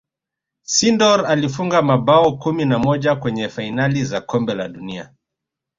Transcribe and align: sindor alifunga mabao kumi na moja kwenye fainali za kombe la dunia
sindor 0.63 1.25
alifunga 1.27 1.81
mabao 1.81 2.37
kumi 2.37 2.65
na 2.65 2.79
moja 2.79 3.15
kwenye 3.15 3.49
fainali 3.49 4.05
za 4.05 4.21
kombe 4.21 4.53
la 4.53 4.67
dunia 4.69 5.13